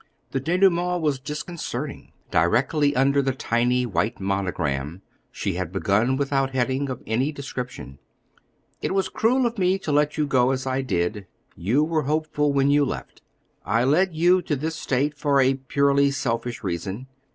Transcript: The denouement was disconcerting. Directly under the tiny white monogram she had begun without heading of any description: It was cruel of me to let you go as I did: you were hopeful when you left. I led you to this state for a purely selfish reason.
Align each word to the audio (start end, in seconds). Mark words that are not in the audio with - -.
The 0.31 0.39
denouement 0.39 1.01
was 1.03 1.19
disconcerting. 1.19 2.11
Directly 2.31 2.95
under 2.95 3.21
the 3.21 3.35
tiny 3.35 3.85
white 3.85 4.19
monogram 4.19 5.03
she 5.31 5.53
had 5.53 5.71
begun 5.71 6.17
without 6.17 6.55
heading 6.55 6.89
of 6.89 7.03
any 7.05 7.31
description: 7.31 7.99
It 8.81 8.95
was 8.95 9.09
cruel 9.09 9.45
of 9.45 9.59
me 9.59 9.77
to 9.77 9.91
let 9.91 10.17
you 10.17 10.25
go 10.25 10.49
as 10.49 10.65
I 10.65 10.81
did: 10.81 11.27
you 11.55 11.83
were 11.83 12.01
hopeful 12.01 12.51
when 12.51 12.71
you 12.71 12.83
left. 12.83 13.21
I 13.63 13.83
led 13.83 14.15
you 14.15 14.41
to 14.41 14.55
this 14.55 14.75
state 14.75 15.15
for 15.15 15.39
a 15.39 15.53
purely 15.53 16.09
selfish 16.09 16.63
reason. 16.63 17.05